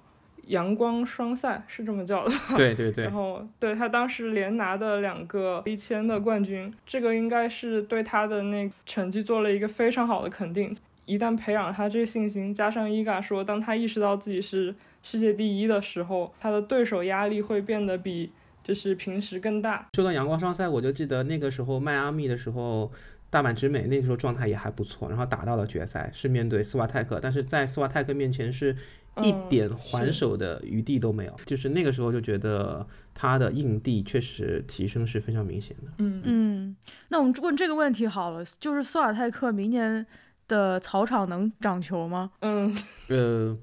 [0.50, 3.04] 阳光双赛是这么叫的， 对对对。
[3.04, 10.76] 然后对他当时连拿的两个一千的冠军，这个应该是对他的那成绩做了一个非常好的肯定。
[11.06, 18.30] 一旦培养他这个信心，加上伊嘎说，当他意识到自己是世界第一的时候，他的对手压力会变得比
[18.62, 19.86] 就是平时更大。
[19.94, 22.90] 说到阳光双赛，我就记得那个时候迈阿密的时候。
[23.30, 28.76] 大阪直美那个时候状态也还不错，然后打到了决赛，是面对斯瓦泰克，但是在斯瓦泰克面前是
[29.22, 35.92] 一点还手的余地都没有，就是那个时候就觉得他的硬地确实提升是非常明显的。
[35.98, 36.76] 嗯嗯，
[37.08, 40.04] 那我们问这个问题好了，就是斯瓦泰克明年
[40.48, 42.32] 的草场能长球吗？
[42.40, 42.76] 嗯，
[43.08, 43.56] 呃，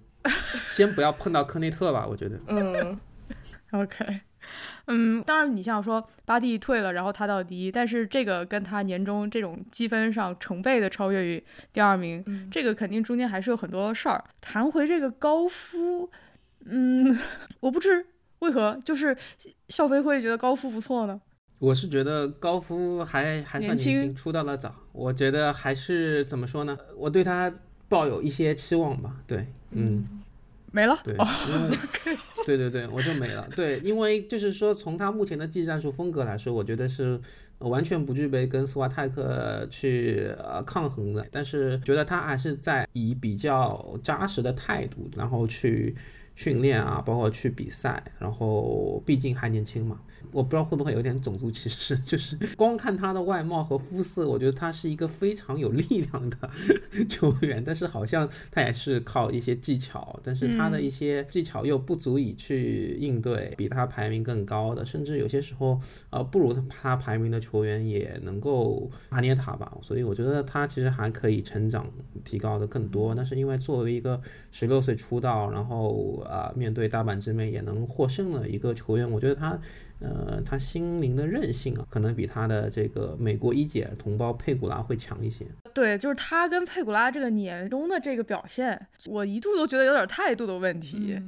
[0.72, 2.40] 先不要碰到科内特吧，我觉得。
[2.48, 2.98] 嗯，
[3.72, 4.22] OK。
[4.86, 14.24] 嗯，当然，你像说巴蒂退了，然后他到第一，但是这个跟他年终这种积分上成倍的超越于第二名，这个肯定中间还是有很多事儿。
[14.42, 16.10] 谈回这个高夫，
[16.66, 17.18] 嗯，
[17.60, 18.06] 我不知
[18.40, 19.16] 为何就是
[19.70, 21.20] 校飞会觉得高夫不错呢？
[21.60, 26.78] 我是觉得高夫还还算年轻，出道的早，我觉得还是怎么说呢？
[26.96, 27.52] 我对他
[27.90, 29.18] 抱有一些期望吧。
[29.26, 30.06] 对，嗯。
[30.70, 31.16] 没了，对，
[32.48, 33.46] 对对对，我就没了。
[33.54, 37.20] 对，因为就是说，从他目前的技战术风格来说，我觉得是
[37.60, 41.28] 完全不具备跟斯瓦泰克去呃抗衡的。
[41.30, 45.94] 但是觉得他还是在以比较扎实的态度，然后去
[46.38, 50.00] 训练啊，包括去比赛，然后毕竟还年轻嘛。
[50.32, 56.50] 我不知道会不会有点种族歧视， 就是光看他的外貌和肤色，我觉得他是一个非常有力量的
[57.10, 69.72] 球员，但是好像他也是靠一些技巧，但是他的一些技巧又不足以去应对比他排名更高的，甚至有些时候呃不如他排名的球员也能够拿捏他吧。
[69.82, 71.90] 所以我觉得他其实还可以成长
[72.24, 79.58] 提高的更多，但是因为作为一个十六岁出道，然后啊面对大阪直美也能获胜的一个球员，我觉得他。
[80.00, 85.46] 呃，他心灵的韧性啊，可能比他的这个美国一姐同胞佩古拉会强一些。
[85.74, 91.20] 对，就是他跟佩古拉这个年终的这个表现，我一度都觉得有点态度的问题。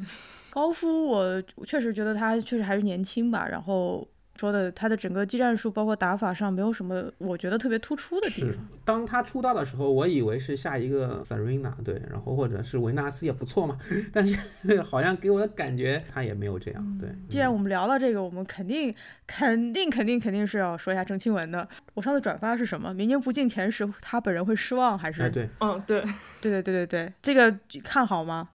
[0.50, 4.08] 高夫，我确实觉得他确实还是年轻吧，然后。
[4.40, 8.54] 说的他的整个技战术，包括打法上，没有什么我觉得特别突出的地方。
[8.86, 13.78] 当他出道的时候，我以为是下一个 Serena，对，然后或者是维纳斯也不错嘛。
[14.14, 14.40] 但是
[14.82, 16.98] 好像给我的感觉他也没有这样。
[16.98, 18.96] 对，既然我们聊到这个，我们肯定
[19.28, 21.68] 肯定肯定肯定是要说一下郑钦文的。
[21.96, 22.94] 我上次转发是什么？
[22.94, 25.22] 明年不进前十，他本人会失望还是？
[25.24, 26.02] 哎对，嗯，对，
[26.40, 28.48] 对对对对对，这个看好吗？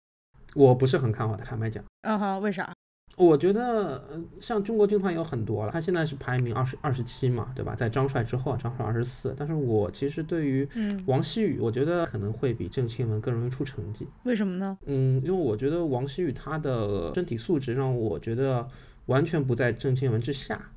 [0.55, 1.85] 我不是很看好，坦白讲。
[2.03, 2.73] 嗯哼，为啥？
[3.17, 4.03] 我觉得，
[4.41, 7.75] 像中国军团有很多了，他现在是排名二十二十七嘛，对吧？
[7.75, 9.35] 在张帅之后，张帅二十四。
[9.37, 10.69] 但是我其实对于
[11.07, 14.07] 王希宇，我觉得可能会比郑钦文更容易出成绩。
[14.25, 14.77] 为什么呢？
[14.87, 18.67] 嗯，因为我觉得王希宇他的身体素质让我觉得
[19.07, 20.71] 完全不在郑钦文之下，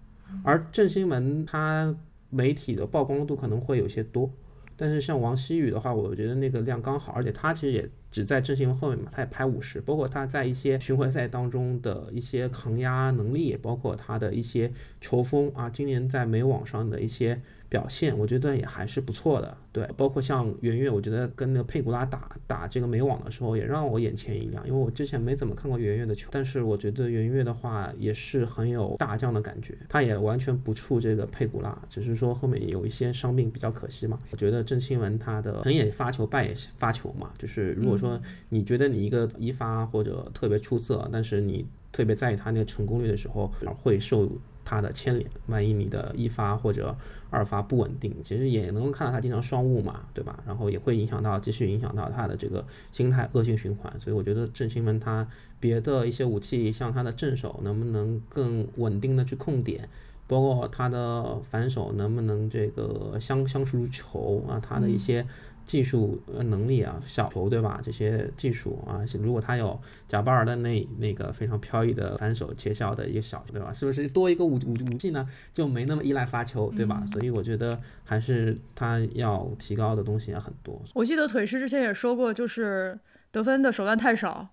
[0.44, 1.96] 而郑钦文他
[2.30, 4.30] 媒体的曝光度可能会有些多。
[4.78, 17.42] 但是像王希雨的话，我觉得那个量刚好，而且他其实也只在郑钦文后面嘛，他也排五十，包括他在一些巡回赛当中的一些抗压能力，包括他的一些球风啊，今年在美网上的一些。
[17.70, 34.18] 表现我觉得也还是不错的，对，包括像圆圆，我觉得跟那个佩古拉打打这个美网的时候，也让我眼前一亮，因为我之前没怎么看过圆圆的球，但是我觉得圆圆的话也是很有大将的感觉，他也完全不怵这个佩古拉，只是说后面有一些伤病比较可惜嘛。
[34.32, 43.52] 我觉得郑钦文他的成也发球，败也发球嘛，就是如果说你觉得你一个一发或者特别出色，但是你特别在意他那个成功率的时候，
[43.82, 44.30] 会受
[44.64, 46.96] 他的牵连，万一你的一发或者
[47.30, 50.44] 二发不稳定，其实也能够看到他经常双误嘛，对吧？
[50.46, 53.94] 然后也会影响到，继续影响到他的这个心态恶性循环。
[54.00, 55.28] 所以我觉得郑钦文他
[55.60, 59.88] 别的一些武器，像他的正手能不能更稳定的去控点，
[60.28, 65.26] 包括他的反手能不能这个相相处球啊，他的一些。
[65.68, 67.82] 技术能力啊，小球对吧？
[67.84, 69.78] 这些技术啊，如果他有
[70.08, 73.74] 贾巴尔的那那个非常飘逸的反手切削的一个小球，对吧？
[73.74, 75.28] 是不是多一个武武武器呢？
[75.54, 77.04] 就没那么依赖发球，对吧？
[77.12, 80.82] 所以我觉得还是他要提高的东西也很多。
[80.94, 82.98] 我记得腿师之前也说过，就是
[83.32, 84.48] 得分的手段太少，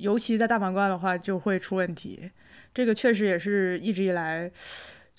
[0.00, 2.28] 尤其在大满贯的话就会出问题。
[2.74, 4.50] 这个确实也是一直以来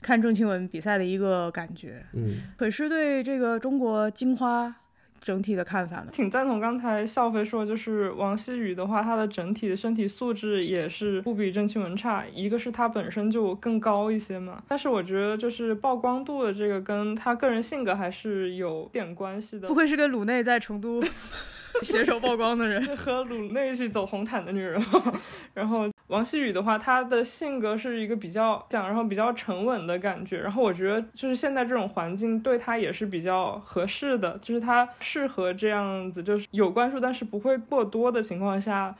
[0.01, 2.05] 看郑钦文比赛的一个感觉。
[2.11, 4.75] 嗯，腿师对这个中国金花。
[5.23, 6.07] 整体的看法呢？
[6.11, 12.25] 挺赞同刚才笑飞说，就是王希雨的话，她的整体的身体素质也是不比郑钦文差。
[12.33, 19.67] 一个是她本身就更高一些嘛，但是我觉得就是曝光度的这个跟她个人性格还是有点关系的。
[19.67, 21.01] 不愧是跟鲁内在成都
[21.81, 24.79] 携手曝光的人， 和鲁内一起走红毯的女人。
[25.55, 25.89] 然后。
[26.13, 30.37] 王希宇的话，他的性格是一个比较讲，然后比较沉稳的感觉。
[30.37, 38.95] 然后我觉得，就是现在这种环境对他也是比较合适的，就是他适合这样子，就是有关注，但是不会过多的情况下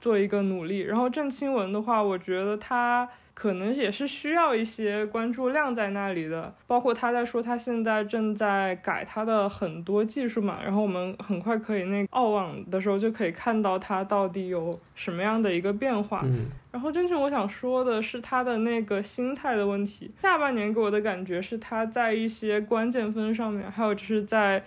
[0.00, 0.78] 做一个努力。
[0.80, 3.08] 然后郑钦文的话，我觉得他。
[3.34, 16.22] 可能也是需要一些关注量在那里的，包括他在说他现在正在改他的很多技术嘛，然后我们很快可以那澳网的时候就可以看到他到底有什么样的一个变化。
[16.24, 24.62] 嗯，然后真正我想说的是他的那个心态的问题，下半年给我的感觉是他在一些关键分上面，还有就是在。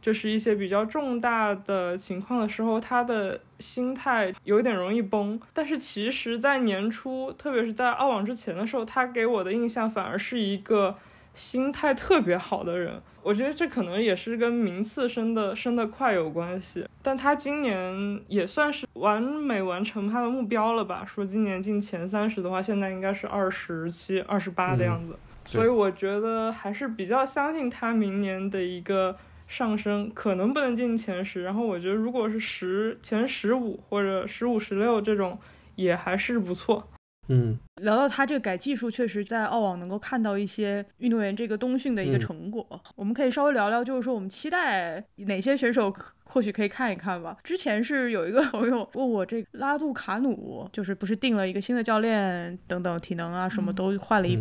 [0.00, 5.38] 就是一些比较重大的情况的时候，他的心态有点容易崩。
[5.52, 10.96] 但是其实，在年初，特别是在澳网之前的时候，他给我的印象反而是一个
[11.34, 13.02] 心态特别好的人。
[13.22, 16.86] 我觉得这可能也是跟名次升的升的快有关系。
[17.02, 21.04] 但他今年也算是完美完成他的目标了吧？
[21.04, 25.18] 说今年进前三十的话，现在应该是二十七、二十八的样子。
[25.44, 29.16] 所以我觉得还是比较相信他明年的一个。
[29.48, 35.36] 上升可能不能进前十，然后我觉得如果是十前十五或者十五十六这种
[35.74, 36.86] 也还是不错。
[37.30, 42.66] 嗯，聊到他这个改技术，确实在澳网能够看到一些运动员这个冬训的一个成果。
[42.96, 47.36] 我们可以稍微聊聊，就是说我们期待哪些选手或许可以看一看吧。
[47.44, 54.38] 之前是有一个朋友问我，这拉杜卡努就是不是定了一个新的教练等等，体能啊什么都换了一。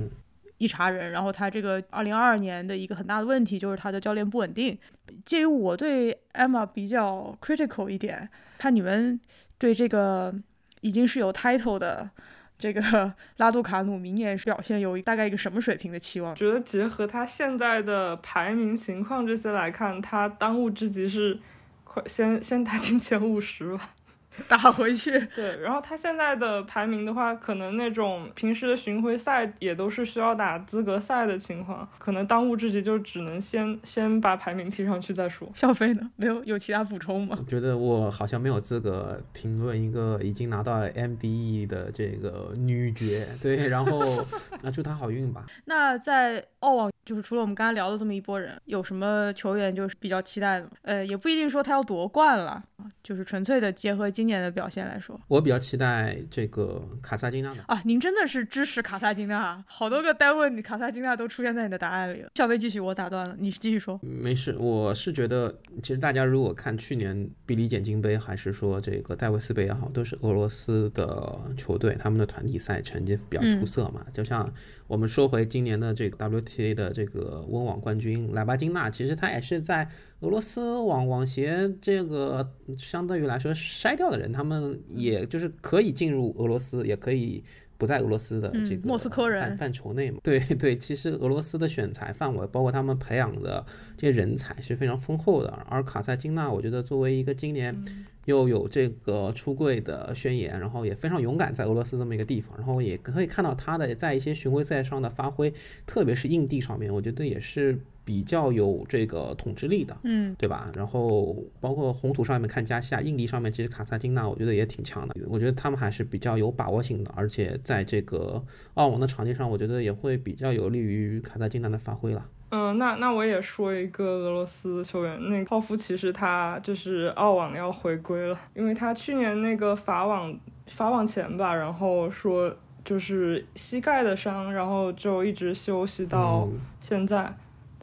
[0.58, 4.78] 一茬人，然后他这个二零二二年的一个很大的问题就是他的教练不稳定。
[5.24, 9.20] 鉴于我对 Emma 比较 critical 一点，看你们
[9.58, 10.34] 对这个
[10.82, 12.10] 已经是有 title 的
[12.58, 16.36] 这个 拉杜卡努明年表现有大概一个什么水平的期望？
[16.36, 21.40] 觉得结合他现在的排名情况这些来看，他当务之急是
[21.84, 23.94] 快先先打进前五十吧。
[24.48, 35.50] 打回去，对，然后他现在的排名的话，可能那种平时的巡回赛也都是需要打资格赛的情况，可能当务之急就只能先先把排名提上去再说。
[35.54, 36.12] 小飞呢？
[36.16, 37.36] 没有有其他补充吗？
[37.40, 44.26] 我觉得我好像没有资格评论一个已经拿到 MBE 的这个女爵，对，然后
[44.62, 45.46] 那祝她好运吧。
[45.66, 50.72] 那在澳网，就是除了我们刚刚聊的这么一波人，有什么球员就是比较期待的吗？
[50.84, 52.64] 呃，也不一定说他要夺冠了，
[53.02, 54.28] 就是纯粹的结合今。
[54.28, 57.82] 年的表现来说，我比较期待这个卡萨金娜的啊！
[57.86, 59.64] 您真的是支持卡萨金娜？
[59.66, 62.30] 好多个单问你卡萨金娜都出现在你的答案里了。
[62.36, 63.98] 小飞继续，我打断了，你继续说。
[64.04, 74.06] 没事，我是觉得，其实大家如果看去年比利简金杯，还是说这个戴维斯杯也好，都是俄罗斯的球队，他们的团体赛成绩比较出色嘛。
[74.12, 74.54] 就像
[74.88, 79.88] 我们说回今年的这个 WTA 的这个温网冠军莱巴金娜，其实她也是在。
[80.22, 87.44] 俄罗斯网网协这个相对于来说筛掉的人，他们也就是可以进入俄罗斯，也可以
[87.78, 90.18] 不在俄罗斯的这个莫斯科人范畴内嘛。
[90.24, 93.64] 对对，其实俄罗斯的选材范围，包括他们培养的
[93.96, 95.50] 这些人才是非常丰厚的。
[95.70, 97.80] 而卡塞金娜，我觉得作为一个今年
[98.28, 105.54] 又有这个出柜的宣言，然后也非常勇敢在俄罗斯这么一个地方，然后也可以看到他的在一些巡回赛上的发挥，
[105.86, 107.78] 特别是硬地上面，我觉得也是。
[108.08, 110.72] 比较有这个统治力的，嗯，对吧？
[110.78, 115.14] 然后包括红土上面看加西亚，硬地上面其实卡萨金娜我觉得也挺强的。
[115.28, 118.42] 我觉得他们还是比较有把握性的，而且在这个
[118.76, 122.26] 澳网的场地上，我觉得也会比较有利于卡萨金娜的发挥了。
[122.50, 130.34] 嗯，那那我也说一个俄罗斯球员，那泡芙其实他就是澳网要回归了，因为他去年那个法网
[130.68, 132.56] 法网前吧，然后说
[132.86, 136.48] 就是膝盖的伤，然后就一直休息到
[136.80, 137.34] 现在。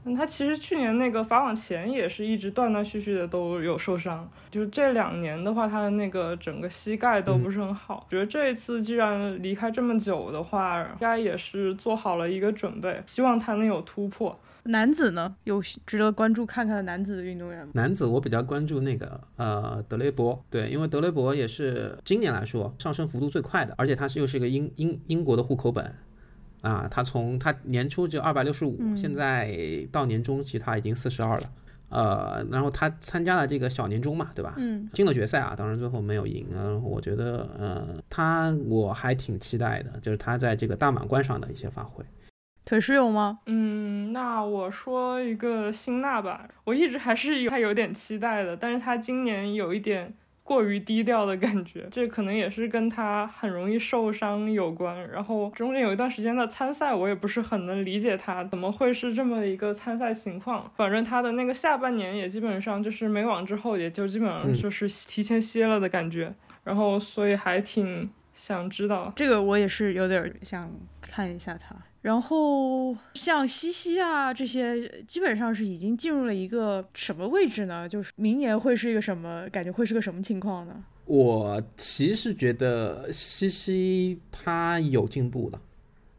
[0.07, 8.07] 嗯，他其实去年那个法网前也是一直断断续续的都有受伤，就是这两年的话，他的那个整个膝盖都不是很好。
[8.11, 14.39] 觉得这一次既然离开这么久的话，应该也是做好了一个准备，希望他能有突破。
[14.65, 17.73] 男子呢，有值得关注看看的男子的运动员吗？
[17.75, 25.95] 男子我比较关注那个呃德雷博，对，因为德雷博也是今年来说上升幅度最快的，而且他是又是一个英英英国的户口本。
[26.63, 31.51] 啊，他从他年初就二百六十五，现在到年终其实他已经四十二了，
[31.91, 34.55] 呃，然后他参加了这个小年终嘛，对吧？
[34.57, 36.75] 嗯，进了决赛啊，当然最后没有赢啊。
[36.79, 42.03] 我觉得，呃，他我还挺期待的，就是他在这个大满贯上的一些发挥。
[42.65, 43.41] 腿是有吗？
[43.47, 50.15] 嗯，那我说一个辛纳吧，我一直还是他有点期待的，但是他今年有一点。
[50.47, 55.09] 过于低调的感觉，这可能也是跟他很容易受伤有关。
[55.09, 60.71] 然后中间有一段时间的参赛，我也不是很能理解他怎么会是这么一个参赛情况。
[60.77, 66.35] 反正他的那个下半年也基本上就是没网之后，也就基本上就是提前歇了的感觉。
[66.63, 70.71] 然后所以还挺想知道，这个我也是有点想
[71.15, 71.77] 看一下他。
[72.03, 77.89] 然后像西西啊这些，基本上是已经进入了一个什么位置呢？
[77.89, 79.71] 就是明年会是一个什么感觉？
[79.71, 80.75] 会是个什么情况呢？
[81.05, 85.61] 我其实觉得西西他有进步了。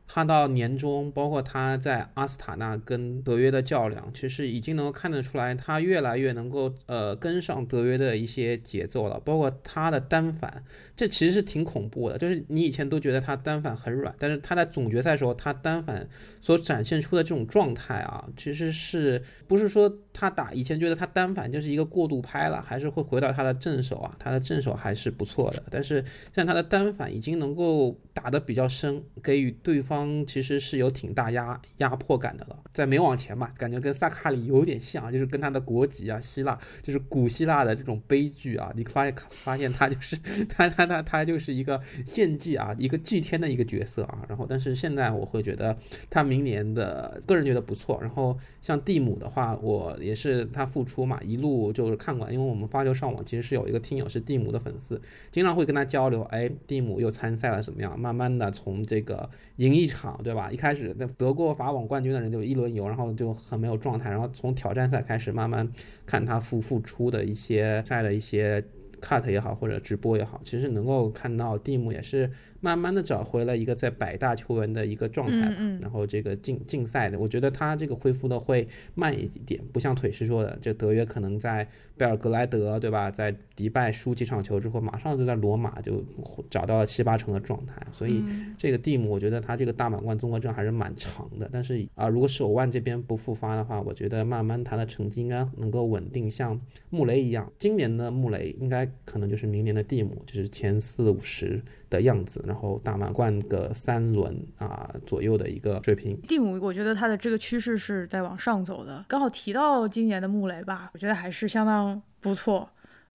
[0.08, 9.20] 他到年终，包括他在阿斯塔纳跟德约的较量，其实已经能够看得出来，他越来越能够呃跟上德约的一些节奏了。
[9.22, 10.64] 包括他的单反，
[10.96, 12.18] 这其实是挺恐怖的。
[12.18, 16.08] 就是你以前都觉得他单反很软，但是他在总决赛的时候，他单反
[16.40, 24.16] 所展现出的这种状态啊，其实是不是说他打以前觉得他单反就是一个过度拍了，还是会回到他的正手啊？
[24.18, 30.26] 他的正手还是不错的，但是像他的单反已经能够打得比较深，给予对方。
[30.26, 40.16] 其实是有挺大压压迫感的了，在没往前嘛，感觉跟萨卡里有点像，就是跟他的国籍啊，希腊，就是古希腊的这种悲剧啊，你发现发现他就是
[40.48, 44.24] 他他他他就是一个献祭啊，一个祭天的一个角色啊。
[44.30, 45.78] 然后，但是现在我会觉得
[46.10, 47.98] 他明年的个人觉得不错。
[48.02, 58.00] 然后像蒂姆的话，我也是他复出嘛，一路就是看过来，因为我们发球上网其实是有一个听友是蒂姆的粉丝，经常会跟他交流，哎，蒂姆又参赛了怎么样？
[58.00, 60.52] 慢慢的从这个赢一场，对吧？
[60.52, 65.68] 一开始得过法网冠军的人就一轮游，然后就很没有状态，然后从挑战赛开始慢慢
[66.06, 68.64] 看他复复出的一些赛的一些
[69.02, 72.32] cut 也好，或者直播也好，其实能够看到蒂姆也是。
[72.62, 83.12] 慢慢的找回了一个在百大球员的一个状态，然后这个竞竞赛的，我觉得他这个恢复的会慢一点，不像腿师说的，就德约可能在贝尔格莱德，对吧？
[83.12, 86.04] 在迪拜输几场球之后，马上就在罗马就
[86.50, 88.24] 找到了七八成的状态，所以
[88.58, 91.50] 这个蒂姆，我觉得他这个大满贯综合症还是蛮长的。
[91.52, 97.52] 但是啊，如果手腕这边不复发的话，我觉得慢慢他的成绩应该能够稳定，像穆雷一样。
[97.60, 101.62] 今年的穆雷应该可能就是明年的蒂姆，就是前四五十。
[101.96, 106.20] 的样子，然后大满贯个三轮啊左右的一个水平。
[106.28, 109.06] 蒂姆，我觉得他的这个趋势是在往上走的。
[109.08, 112.70] 刚好提到今年的穆雷吧，我觉得还是相当不错。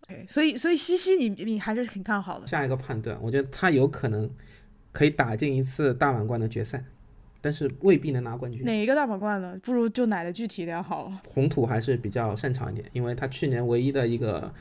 [0.08, 2.46] 对，所以所以西西，你你还是挺看好的。
[2.46, 4.28] 下一个判断，我觉得他有可能
[4.92, 6.82] 可以打进一次大满贯的决赛，
[7.42, 8.64] 但是未必能拿冠军。
[8.64, 9.58] 哪一个大满贯呢？
[9.62, 11.20] 不如就奶的具体点好了。
[11.26, 14.52] 红土还是比较擅长一点，因为他去年唯一的一个。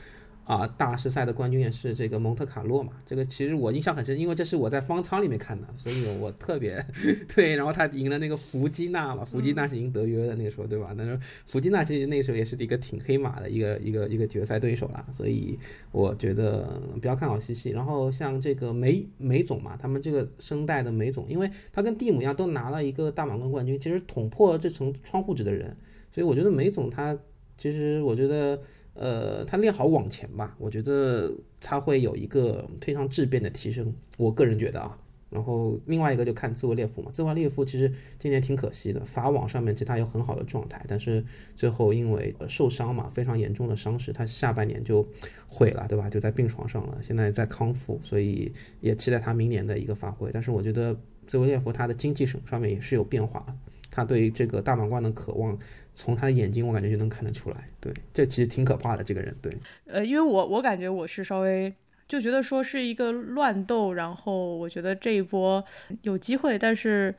[0.50, 6.84] 啊，大师赛的冠军也是这个蒙特卡洛嘛，这个其实我印象很深，因为这是我在方舱里面看的，所以我特别
[7.36, 7.54] 对。
[7.54, 10.92] 然后他赢了那个弗基纳嘛，弗基纳是赢德约的那个时候，对吧？
[10.96, 15.56] 那时候弗基纳其实那个时候也是一个挺黑马的一个一个一个决赛对手啦，所以
[15.92, 17.70] 我觉得比较看好西西。
[17.70, 25.76] 然后像这个梅梅总嘛，他们这个生代的梅总，因为他跟蒂姆一样都拿了一个大满贯冠军，其实捅破这层窗户纸的人，
[26.12, 27.16] 所以我觉得梅总他
[27.56, 28.60] 其实我觉得。
[28.94, 33.94] 呃，他练好往前吧，我觉得他会有一个非常质变的提升。
[34.18, 34.98] 我个人觉得啊，
[35.30, 41.24] 然后另外一个就看兹维列夫嘛，兹维列夫其实今年挺可惜的，法网上面其实他有很好的状态，但是
[41.56, 45.06] 最后因为受伤嘛，非常严重的伤势，他下半年就
[45.46, 46.10] 毁了，对吧？
[46.10, 50.30] 就在病床上了，现在在康复，所以也期待他明年的一个发挥。
[50.32, 50.94] 但是我觉得
[51.26, 53.46] 兹维列夫他的精气神上面也是有变化，
[53.90, 55.56] 他对这个大满贯的渴望。
[56.00, 57.68] 从他的眼睛，我感觉就能看得出来。
[57.78, 59.04] 对，这其实挺可怕的。
[59.04, 59.52] 这个人，对，
[59.84, 61.70] 呃，因为我我感觉我是稍微
[62.08, 65.62] 就觉得说是一个乱斗，然后我觉得这一波
[66.00, 67.14] 有机会，但是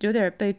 [0.00, 0.54] 有点被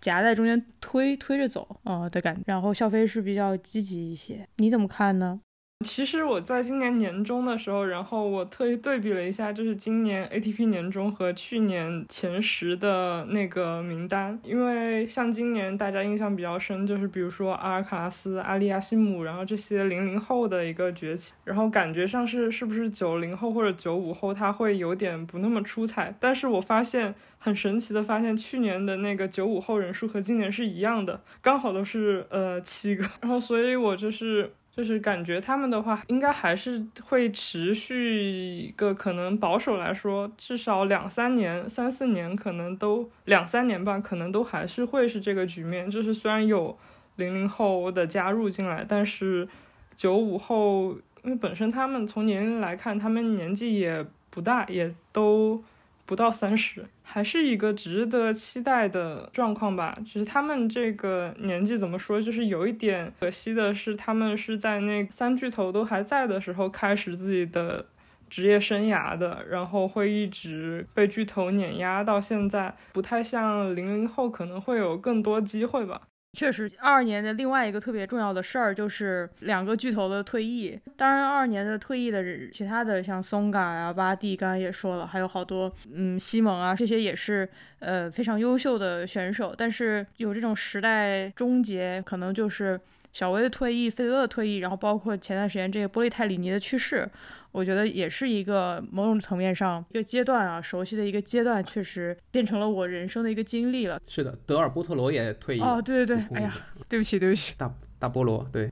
[0.00, 2.40] 夹在中间推推着走啊的感觉。
[2.46, 5.38] 然后笑飞是比较积极一些，你怎么看呢？
[5.84, 14.36] 其实我在今年年中的时候，然后我特意对比了一下，就是今年 ATP 年中和去年前十的那个名单。
[14.42, 26.12] 因为像今年大家印象比较深，就是比如说阿尔卡拉斯、阿利亚西姆，然后这些零零后的一个崛起，然后感觉上是是不是九零后或者九五后他会有点不那么出彩。
[26.18, 33.08] 但是我发现很神奇的发现，去年的那个九五后人数和今年是一样的，刚好都是呃七个。
[33.20, 34.50] 然后所以我就是。
[34.78, 45.90] 就是感觉他们的话，应该还是会持续一个可能保守来说，至少两三年、三四年，可能都两三年吧，可能都还是会是这个局面。
[45.90, 46.78] 就是虽然有
[47.16, 49.48] 零零后的加入进来，但是
[49.96, 50.92] 九五后，
[51.24, 55.60] 因为本身他们从年龄来看，他们年纪也不大，也都。
[56.08, 59.94] 不到三十，还是一个值得期待的状况吧。
[60.06, 67.84] 只是他们这个年纪怎么说，就是有一点可惜的是，他们是在那三巨头都还在的时候开始自己的
[68.30, 76.00] 职业生涯的，然后会一直被巨头碾压到现在，不太像零零后可能会有更多机会吧。
[76.34, 80.78] 确实，二二年的另外一个特别重要的事儿就是两个巨头的退役。
[80.96, 87.48] 当然，二二年的退役的其他的像松嘎呀、巴蒂，刚刚也说了，还有好多，嗯，西蒙啊，这些也是
[87.80, 89.54] 呃非常优秀的选手。
[89.56, 92.80] 但是有这种时代终结，可能就是
[93.12, 97.08] 小威的退役、费德勒的退役，然后包括前段时间这个波利泰里尼的去世。
[97.50, 103.98] 我觉得也是一个某种层面上一个阶段啊，熟悉的一个阶段，确实变成了我人生的一个经历了。
[104.06, 106.54] 是的，德尔波特罗也退役哦，对对对，哎呀，
[106.88, 108.70] 对不起对不起，大大菠萝对。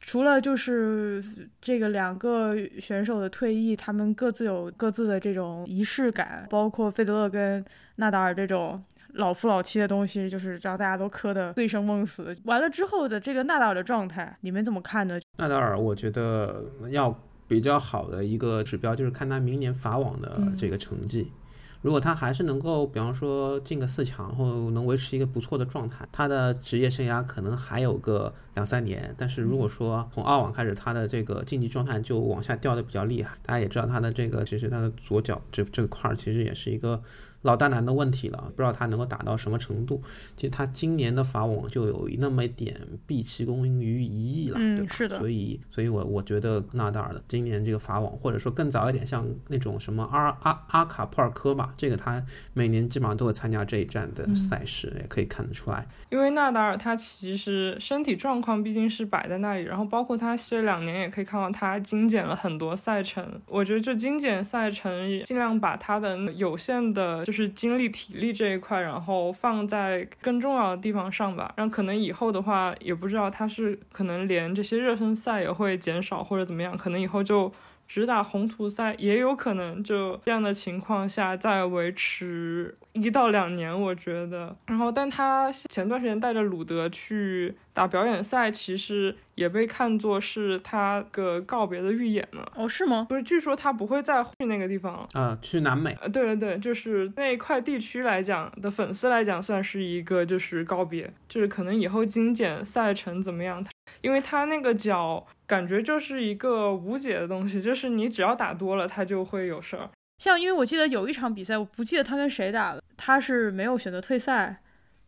[0.00, 1.22] 除了就是
[1.60, 7.64] 这个两个选手的退役，他们各自有各自的这种仪式感，包括费德勒跟
[7.96, 8.82] 纳达尔这种
[9.14, 12.34] 老夫老妻的东西，就是让大家都磕的醉生梦死。
[12.44, 15.20] 完了之后的这个纳达尔的状态，你们怎么看呢？
[15.36, 17.18] 纳达尔，我觉得要。
[17.48, 21.32] 比较好的一个指标就是看他明年法网的这个成绩，
[21.80, 29.14] 如果他还是能够，比方说进个四强，后能维持一个不错的状态，他的职业生涯可能还有个两三年。
[29.16, 37.00] 但是如果说从澳网开始，他的这个竞技状态就往下掉的比较厉害，大家也知道他的这个其实他的左脚这这块儿其实也是一个
[37.42, 40.02] 老大难的问题了，不知道他能够打到什么程度。
[40.36, 42.76] 其实他今年的法网就有那么一点
[43.06, 44.94] 毕其功于一役了，对吧？
[44.94, 45.18] 是的。
[45.18, 52.22] 所以，所以我我觉得纳达尔的今年这个法网，或者说更早一点，像那种什么阿阿阿卡普尔科吧，这个他
[52.54, 55.86] 每年基本上都会参加这一站的赛事，也可以看得出来。
[56.10, 63.24] 因为纳达尔他其实身体状况毕竟是摆在那里，然后包括他这两年也可以看到他精简了很多赛程。
[63.46, 71.52] 我觉得这精简赛程，尽量把他的有限的，就是精力体力这一块，然后放在更重要的地方上吧。
[71.56, 77.52] 然后可能以后的话，也不知道他是可能连这些热身赛也会减少或者怎么样，可能以后就。
[77.88, 84.54] 只打红土赛也有可能，就这样的情况下再维持一到两年，我觉得。
[84.66, 92.52] 然后，但他前段时间带着鲁德去打表演赛，其实也被看作是他个告别的预演了。
[92.54, 93.06] 哦，是吗？
[93.08, 95.08] 不是，据说他不会再去那个地方了。
[95.14, 95.96] 啊，去南美。
[96.12, 103.64] 对对对，就是那一块地区来讲的粉丝来讲，算是一个就是告别，就是可能以后精简赛程怎么样？
[104.00, 105.26] 因为他那个脚。
[105.48, 109.88] 感觉就是一个无解的东西，就是你只要打多了，他就会有事儿。
[110.18, 114.60] 像因为我记得有一场比赛，我不记得他跟谁打了，他是没有选择退赛，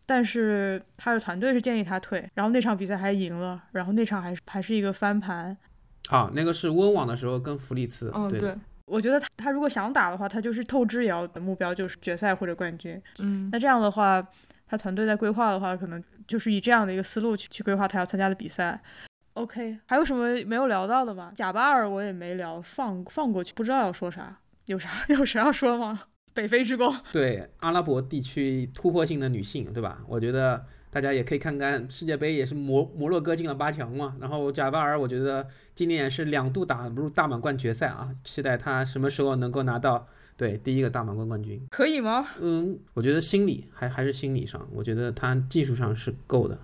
[0.07, 5.55] 但是他的团队是建议他退，然后那场比赛还赢了，然后那场还是还是一个翻盘。
[6.09, 8.11] 啊，那个是温网的时候跟弗里茨。
[8.15, 8.55] 嗯，对。
[8.87, 12.99] 我觉得他他如果想打的话，他就是透支也要的目标就是决赛或者冠军。
[13.19, 14.27] 嗯，那这样的话，
[14.67, 18.81] 他团队在规划的话，可能就是以这样的一个思路去去规划他要参加的比赛。
[19.35, 21.33] OK，还有什么没有聊到的吗？
[21.35, 26.01] 贾巴尔我也没聊，放放过去，不知道要说啥，有啥 有啥要说吗？
[26.33, 29.99] 北非之光，对阿拉伯地区突破性的女性，对吧？
[30.07, 34.15] 我觉得大家也可以看看世界杯，也是摩摩洛哥进了八强嘛。
[34.21, 40.07] 然后贾巴尔，我觉得今年也是两度打入大满贯决赛啊，期待他什么时候能够拿到
[40.41, 42.27] 对第一个大满贯冠军，可以吗？
[42.41, 46.59] 嗯，我觉得心理还还是心理上，我觉得他技术上是够的。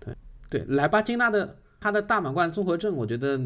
[0.00, 0.16] 对
[0.48, 1.58] 对，莱巴，金娜的。
[1.80, 3.38] 他的大满贯综合症，我觉得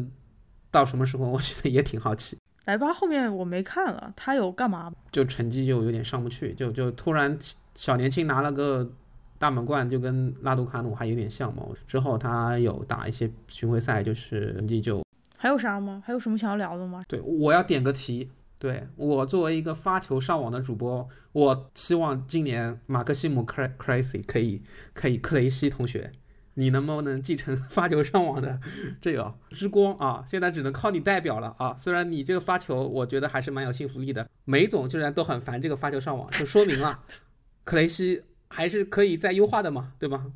[0.71, 2.35] 到什么时候，我觉得也挺好奇。
[2.65, 4.91] 莱巴后面我没看了，他有干嘛？
[5.11, 7.37] 就成绩就有点上不去，就就突然
[7.75, 8.89] 小年轻拿了个
[9.37, 11.63] 大满贯，就跟拉杜卡努还有点像嘛。
[11.85, 15.05] 之后他有打一些巡回赛，就是成绩就
[15.37, 16.01] 还有啥吗？
[16.03, 17.03] 还有什么想要聊的吗？
[17.07, 18.29] 对，我要点个题。
[18.63, 26.09] 对我作为一个发球上网的主播，我希望今年马克西姆克克雷西可以可以克雷西同学。
[26.53, 28.61] 你能不能继承 发球上网的
[29.01, 30.23] 这个之光啊？
[30.25, 31.75] 现在只能靠你代表了啊！
[31.77, 34.29] 虽然你这个发球，我觉得还是蛮有信服力的。
[34.45, 37.03] 梅总居然都很烦这个发球上网，就说明了
[37.65, 40.27] 克雷西还是可以再优化的嘛，对吧？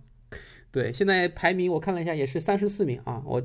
[0.70, 3.24] 对，现在排名我看了一下，也是三十四名啊。
[3.26, 3.42] 我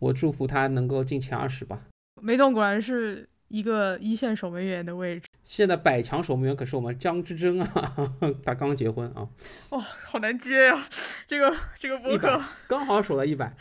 [0.00, 1.82] 我祝福他能够进前二十吧。
[2.20, 3.29] 梅总果然是。
[3.50, 9.26] 一个一线守门员的位置，现在百强守门员可是我们张之臻啊，他刚结婚啊，
[9.70, 10.86] 哇，好难接呀，
[11.26, 13.54] 这个这个博客刚好守了一百，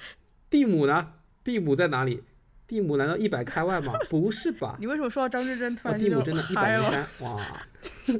[0.47, 1.13] 蒂姆呢？
[1.43, 2.23] 蒂姆在哪里？
[2.67, 3.93] 蒂姆难道一百开外吗？
[4.11, 4.77] 不是吧？
[4.79, 7.35] 你为什么说到张之臻突然蒂姆真的一百零三，哇！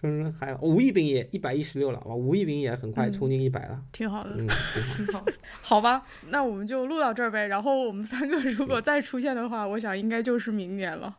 [0.00, 2.14] 说说还有吴亦斌也一百一十六了，哇！
[2.14, 5.24] 吴亦斌也很快冲进一百了，挺好的，嗯，挺好。
[5.60, 7.46] 好吧，那我们就录到这儿呗。
[7.48, 11.16] 然后我们三个 如果再出现的话，我想应该就是明年了。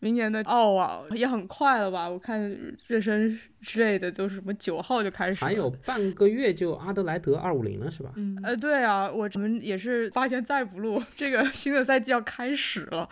[0.00, 2.08] 明年的澳网也很快了吧？
[2.08, 2.50] 我看
[2.86, 8.10] 热身之类的都是什么九号就开始，还有半个月就阿德莱德二五零了是吧？
[8.16, 13.08] 嗯，呃，对啊，我们也是发现再不录， 这个新的赛季要开始了。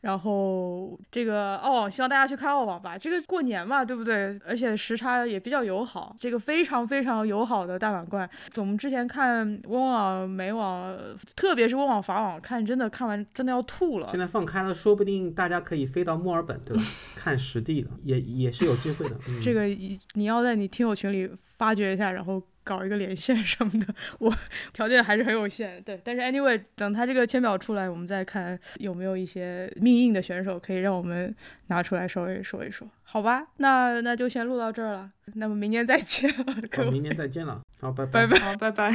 [0.00, 2.96] 然后这个澳网，希望大家去看澳网吧。
[2.96, 4.34] 这个过年嘛，对不对？
[4.46, 8.26] 而且时差也比较友好，这个非常非常友好的大满贯。
[8.56, 10.96] 我们之前看温网、美网，
[11.36, 14.08] 特别是温网、法网，看真的看完真的要吐了。
[14.10, 16.82] 现在放开了，说不定大家可以飞到墨尔本，对吧？
[17.14, 19.16] 看实地的，也也是有机会的。
[19.42, 19.68] 这个
[20.14, 22.42] 你要在你听友群里发掘一下，然后。
[22.62, 24.32] 搞一个连线什么的，我
[24.72, 25.98] 条件还是很有限，对。
[26.04, 31.34] 但是 anyway，等他这个签表出来，我们再看有没有一些命硬的选手可以让我们
[31.68, 33.44] 拿出来稍微说一说，好吧？
[33.56, 38.94] 那那就先录到这儿了，那么明年再见了，明年再见了，好，拜拜，好，拜拜。